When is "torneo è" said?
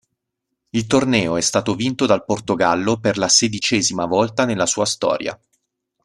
0.87-1.41